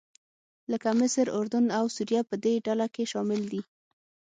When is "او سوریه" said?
1.77-2.21